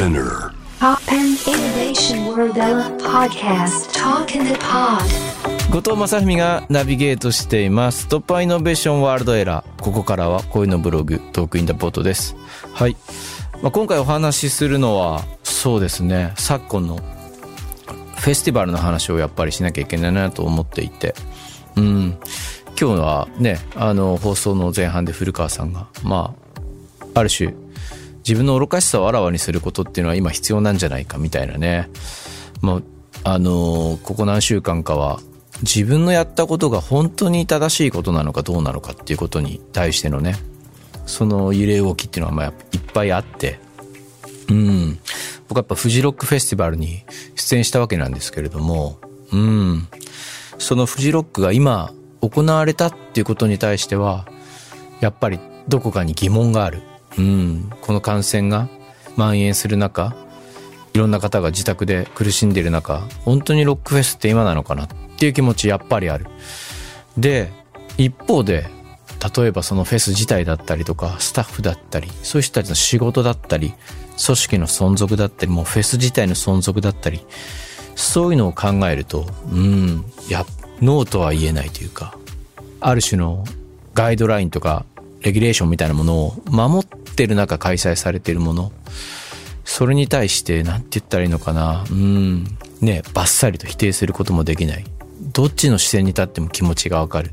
[0.00, 0.54] SPINEAR.
[0.78, 2.54] TOPPAN Innovation World
[3.02, 5.04] Podcast Talk in the Pod
[5.70, 8.08] 後藤正文がナビゲートしています。
[8.08, 9.82] TOPPAN Innovation World Era。
[9.82, 12.34] ここからはこのブロック、 Talk in the Pod です。
[12.72, 12.96] はい。
[13.60, 16.96] まあ、今回お話しするのは、そうですね、昨今の
[18.16, 21.14] フェスティバルの話をやっぱりしなきゃいけないなと思っていて。
[21.76, 22.18] うん。
[22.68, 26.34] 今日はね、あの、放送の前半で古川さんが、ま
[27.14, 27.52] あ、ある種、
[28.30, 31.90] 自分の愚かしさをあらわにすることっていうのは今必要なんじゃないかみたいなね。
[32.60, 32.84] もう、
[33.24, 35.18] あのここ何週間かは、
[35.62, 40.36] 自分のやったことが本当に正しいことなのかどうなのかっていうことに対してのね、
[41.06, 43.58] その揺れ動きっていうのはまあいっぱいあって、
[44.48, 45.00] うん。
[45.48, 47.02] 僕はやっぱフジロックフェスティバルに
[47.34, 49.00] 出演したわけなんですけれども、
[49.32, 49.88] うん。
[50.58, 54.28] そのフジロックが今行われたっていうことに対しては、
[55.00, 56.82] やっぱりどこかに疑問がある。
[57.18, 57.70] うん。
[57.80, 58.68] この感染が
[59.16, 60.14] 蔓延する中、
[60.92, 66.26] いろんな方が自宅で苦しんでいる中、本当にロックフェスって今なのかなっていう気持ちやっぱりある。
[67.16, 67.52] で、
[67.96, 68.66] 一方で、
[69.36, 73.74] 例えばそのフェス自体だったりとか、スタッフだったり、そういう人たちの仕事だったり、
[74.24, 77.24] 組織の存続だったり、もうフェス自体の存続だったり、
[77.94, 80.46] そういうのを考えると、うんい、や、
[80.80, 82.16] ノーとは言えないというか、
[82.80, 83.44] ある種の
[83.94, 84.86] ガイドラインとか、
[85.22, 88.72] レギュレーションみたいなものを守ってる中開催されているもの、
[89.64, 91.84] それに対して、なんて言ったらいいのかな。
[91.90, 92.44] うん。
[92.80, 94.84] ね、バッサリと否定することもできない。
[95.32, 97.30] どっちの視点に立っても気持ちがわかる。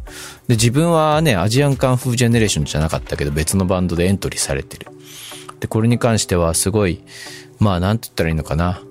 [0.48, 4.88] で、自分はね、アジアンカンフージェネレーションじゃなかったけど、別のバンドでエントリーされてる。
[5.60, 7.02] で、これに関してはすごい、
[7.60, 8.82] まあ、なんて言ったらいいのかな。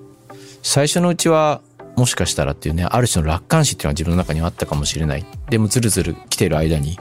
[0.62, 1.60] 最初のうちは、
[1.94, 5.24] もしかしたらっていうね、ある種の楽観視っていうのは自分の中にはあったかもしれない。
[5.50, 6.98] でも、ずるずる来てる間に、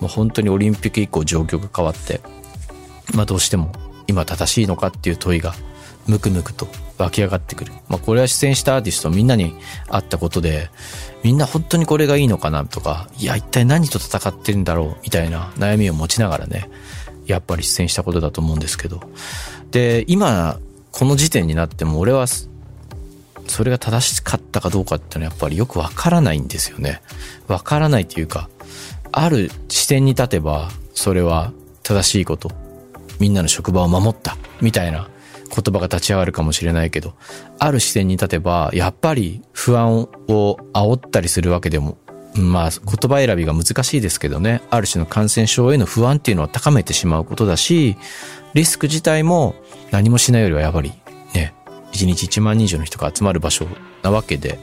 [0.00, 2.20] もう本当にオリンピック以降状況が変わって、
[3.14, 3.72] まあどうしても
[4.06, 5.54] 今正しいのかっていう問いが
[6.06, 6.68] ムクムクと
[6.98, 7.72] 湧き上がってくる。
[7.88, 9.54] まあこれは出演したアーティストみんなに
[9.88, 10.70] 会ったことで、
[11.22, 16.70] みんな本当にこれがいいのかなとか、いや一体何と戦ってるんだろうみたいな悩みを持ちながらね、
[17.26, 19.02] やっぱり出演したことだと思うんですけど。
[19.70, 20.58] で、今、
[20.92, 27.02] この時点になっても俺はそれが正しかったかどうかっていうのはやっぱりよくわからないんですよね。
[27.46, 28.48] わからないっていうか、
[29.12, 31.52] ある視点に立てば、それは
[31.82, 32.50] 正しいこと。
[33.18, 34.36] みんなの職場を守った。
[34.60, 35.08] みたいな
[35.48, 37.14] 言葉が立ち上がるかもしれないけど、
[37.58, 41.98] ある視点に立てば、やっぱり不安を煽ったりするわけでも、
[42.34, 42.80] まあ言
[43.10, 47.96] 葉選びが難しいですけどね、ある種の感染症への不安っていうのは高めてしまうことだし、
[48.54, 49.54] リスク自体も
[49.90, 50.92] 何もしないよりはやっぱり
[51.34, 51.54] ね、
[51.92, 53.66] 1日1万人以上の人が集まる場所
[54.02, 54.58] なわけで、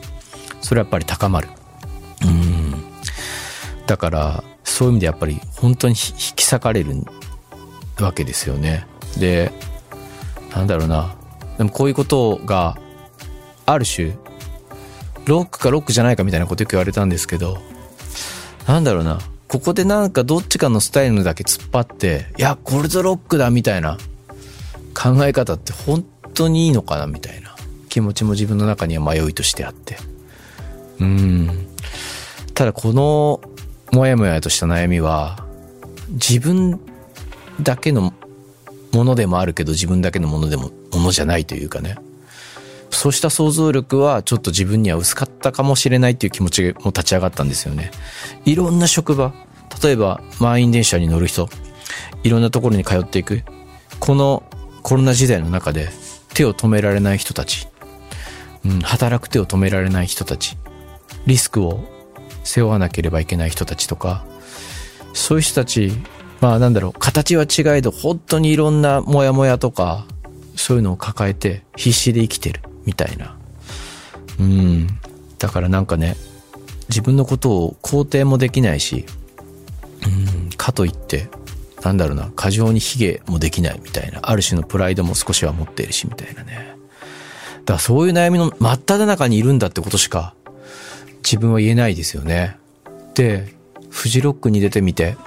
[0.61, 1.49] それはやっぱり高まる。
[3.87, 6.95] だから、そういう意味でやっぱり本当に引き裂かれる
[7.99, 8.87] わけですよね。
[9.17, 9.51] で、
[10.53, 11.15] なんだろうな。
[11.57, 12.77] でもこういうことが、
[13.65, 14.13] ある種、
[15.25, 17.57] ロックかロックじゃないかみたいなことよく言われたんですけど、
[18.67, 19.19] なんだろうな。
[19.47, 23.97] ここでなんかどっちかのスタイルだけ突っ張って、いや、これぞロックだみたいな
[24.93, 26.03] 考え方って本
[26.33, 27.55] 当にいいのかなみたいな
[27.89, 29.97] 気持ちも自分の中には迷いとしてあって。
[30.99, 31.67] うん。
[32.53, 33.41] ただこの
[33.91, 35.45] もやもやとした悩みは、
[36.09, 36.79] 自分
[37.61, 38.13] だけの
[38.91, 41.97] ものでもあるけど自分だけのものでも、ものじゃないというかね。
[42.91, 47.91] そうした想像力はちょっと自分には薄かったかもしれないっていう気持ちも立ち上がったんですよね。
[48.45, 49.33] いろんな職場、
[49.83, 51.49] 例えば満員電車に乗る人、
[52.23, 53.43] いろんなところに通っていく。
[53.99, 54.43] この
[54.81, 55.89] コロナ時代の中で
[56.33, 57.67] 手を止められない人たち、
[58.65, 60.57] うん、働く手を止められない人たち、
[61.25, 61.83] リスクを
[62.45, 64.23] 背負わなければいけない人たちとか、
[65.13, 65.91] そういう人たち、
[66.39, 70.05] まあなんだろう、形は違えど本当にいろんなモヤモヤとか、
[70.55, 73.35] そういうのを抱えて必死で生きてるみたいな。
[74.39, 74.87] うん。
[75.39, 76.15] だからなんかね、
[76.89, 79.05] 自分のことを肯定もできないし、
[80.05, 81.27] うん、かといって、
[81.83, 86.75] なんだろうな、過剰に卑下もできないみたいな、ある種のプライドも少しは持っているしみたいなね。
[87.65, 90.35] だからそういう悩みの真っ只中にいるんだってことしか
[91.25, 92.57] 自分は言えないですよね。
[93.15, 93.51] で、
[93.89, 95.17] フジロックに出てみて、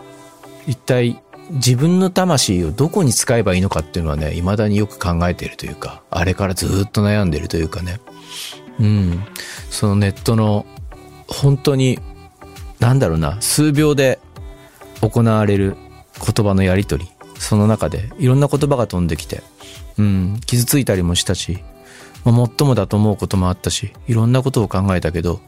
[0.69, 8.01] 一体自分の魂をどこに使えばいいのかっていうのはね、未だによく考えているというか、あれからずっと悩んでるというかね。
[8.79, 9.25] うん。
[9.71, 10.67] そのネットの、
[11.27, 11.99] 本当に、
[12.79, 14.21] なんだろうな、数秒で
[15.01, 15.77] 行われる
[16.25, 17.09] 言葉のやりとり、
[17.39, 19.43] その中でいろんな言葉が飛んできて、
[19.97, 21.59] うん、傷ついたりもしたし、
[22.29, 25.41] まあ、もっともだと思うこともあったし、いろんなことを考えたけど、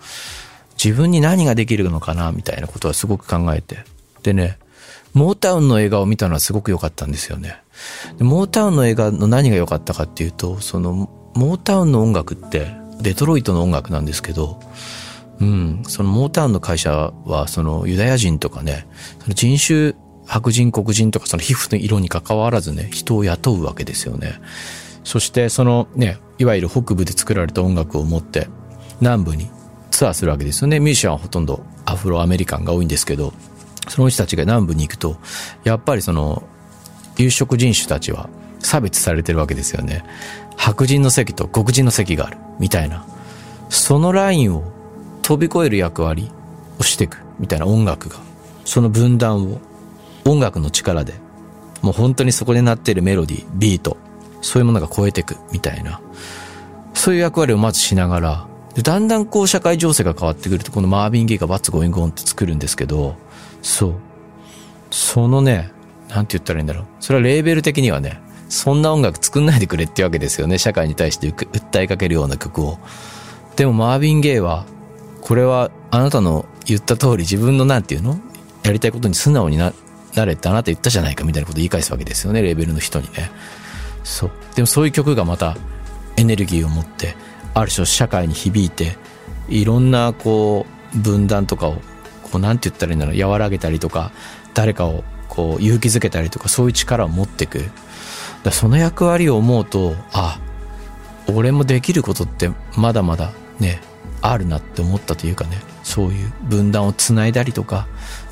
[0.83, 3.85] 自分に何ができるのかな、みたいなことはすごく考えて。
[4.23, 4.59] でね、
[5.13, 7.61] モータウンの映画を見たのはすごく良かったんですよね。
[8.19, 12.73] モータウンの映画の何が良かったかっていうと、その、モータウンの音楽って、
[13.03, 14.59] デトロイトの音楽なんですけど、
[15.39, 18.87] うん、そのモータウンの会社は、そのユダヤ人とかね、
[19.21, 19.95] その人種、
[20.25, 24.41] 白人、黒人とかその皮膚の色に関わらずね、人を雇うわけですよね。
[25.05, 28.49] そしてそのね、いわゆる北部で作られた音楽を持って、
[29.01, 29.51] 南部に
[29.91, 30.81] ツアーするわけですよね。
[30.81, 33.33] ミュージシャンはほとんどアフロアメリカンが多いんですけど、
[33.89, 35.17] その人たちが南部に行くと、
[35.65, 36.43] やっぱりその、
[37.17, 38.29] 有色人種たちは
[38.61, 40.05] 差別されてるわけですよね。
[40.57, 43.05] 白人の席と黒人の席がある、みたいな。
[43.69, 44.65] そのラインを
[45.23, 46.31] 飛び越える役割
[46.79, 48.17] をしていく、みたいな音楽が、
[48.65, 49.61] その分断を
[50.25, 51.15] 音楽の力で、
[51.83, 53.97] もう本当にそこで鳴ってるメロディー、ビート、
[54.41, 56.01] そういうものが超えていく、みたいな。
[56.95, 63.17] そういう役割をまずしながら、で、だんだんこう社会情勢が変わってくると、このマービン・ゲイがバッツ・ゴイン・ゴーンって作るんですけど、
[63.63, 63.95] そう。
[64.91, 65.71] そのね、
[66.09, 66.85] なんて言ったらいいんだろう。
[67.01, 70.59] それはレーベル的にはね、そんな音楽作んないでくれってわけですよね。
[70.59, 72.79] 社会に対して訴えかけるような曲を。
[73.57, 74.65] でもマービン・ゲイは、
[75.21, 78.19] これはあなたの言った通り自分のなんていうの？
[78.63, 79.73] やりたいことに素直にな、
[80.15, 82.43] なれってあなた言ったじゃないかみたいなことを言い返すわけですよね。
[82.43, 83.31] レーベルの人にね。
[84.05, 84.31] そう。
[84.55, 85.57] でもそういう曲がまた
[86.17, 87.17] エネルギーを持って、
[87.55, 88.97] ある種社会に響いて、
[89.49, 91.75] いろんなこう、分断とかを、
[92.23, 94.13] こうなんて言ったらいいんだろう、和らげたりとか、
[94.55, 97.71] 誰かをこう勇気づけたりとか、そういう力を持っていく。
[98.43, 100.39] だその役割を思うと、あ、
[101.27, 103.81] 俺もできることってまだまだね、
[104.23, 107.87] あるなって思ったというかね、そういう分断をつないだりとか、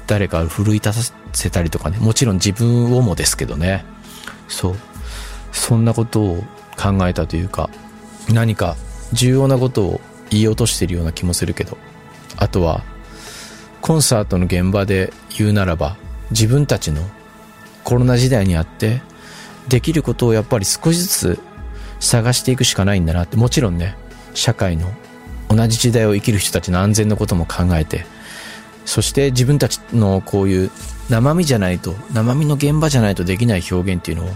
[0.06, 3.84] 誰かを奮い立たせたりとかね、もちろん自分をもですけどね、
[4.48, 4.76] そう。
[5.52, 6.44] そんなことを
[6.76, 7.70] 考えたというか、
[8.32, 8.76] 何か
[9.12, 10.00] 重要なことを
[10.30, 11.76] 言い落としてるような気もするけど、
[12.36, 12.82] あとは、
[13.80, 15.96] コンサートの現場で言うならば、
[16.30, 17.02] 自分たちの
[17.84, 19.02] コロナ時代にあって、
[19.68, 21.40] できることをやっぱり少しずつ
[22.00, 23.96] 探していくしかないんだなって、もちろんね、
[24.34, 24.92] 社会の
[25.48, 28.04] 同じ時代を生きる人たちの安全のことも考えて、
[28.84, 30.70] そして自分たちのこういう
[31.10, 34.30] 生身じゃないと、生身の現場じゃないとできない表現っていうのを、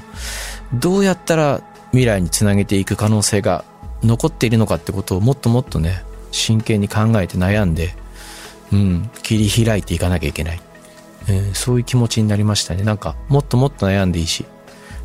[0.75, 3.65] どうやったら未来につなげていく可能性が
[4.03, 7.95] 残っているのかってことをもっともっとね、真剣に考えて悩んで、
[8.73, 10.61] うん、切り開いていかなきゃいけない。
[11.29, 12.83] うん、そういう気持ちになりましたね。
[12.83, 14.45] なんか、もっともっと悩んでいいし、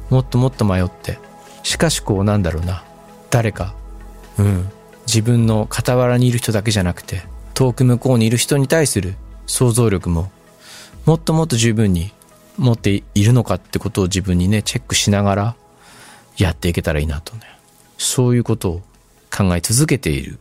[0.09, 1.19] もっともっと迷って、
[1.63, 2.83] しかしこうなんだろうな、
[3.29, 3.75] 誰か、
[4.39, 4.69] うん、
[5.05, 7.23] 自分の傍らにいる人だけじゃなくて、
[7.53, 9.15] 遠く向こうにいる人に対する
[9.45, 10.31] 想像力も、
[11.05, 12.11] もっともっと十分に
[12.57, 15.55] 持っているのかってことを自分にねチェックしながら
[16.37, 17.57] やっていけたらいいなとね。
[17.97, 18.81] そういうことを
[19.35, 20.39] 考え続けている、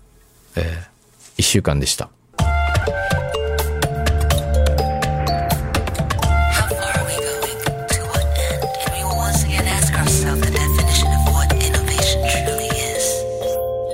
[0.56, 2.10] えー、1週間でした「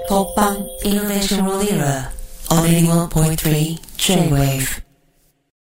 [0.09, 2.13] ポッパンイノベーションロリーラー」
[2.55, 3.19] オリンピック
[3.97, 4.92] 3J-WAVE